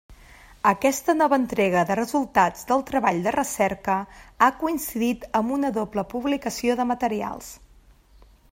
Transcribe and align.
Aquesta 0.69 1.13
nova 1.17 1.37
entrega 1.41 1.83
de 1.89 1.97
resultats 1.99 2.65
del 2.71 2.81
treball 2.89 3.21
de 3.27 3.33
recerca 3.35 3.99
ha 4.47 4.51
coincidit 4.63 5.29
amb 5.41 5.57
una 5.59 5.73
doble 5.77 6.07
publicació 6.15 6.79
de 6.81 6.89
materials. 6.95 7.53